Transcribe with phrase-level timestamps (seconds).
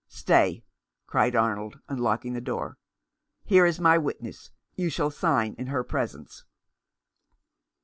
[0.23, 0.65] "Stay,"
[1.05, 2.79] cried Arnold, unlocking the door."
[3.43, 4.49] Here is my witness.
[4.75, 6.43] You shall sign in her presence."